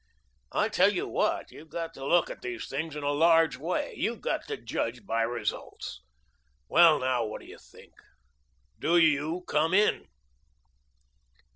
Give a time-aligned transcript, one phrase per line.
[0.51, 3.93] I tell you what, you've got to look at these things in a large way.
[3.95, 6.01] You've got to judge by results.
[6.67, 7.93] Well, now, what do you think?
[8.79, 10.07] Do you come in?"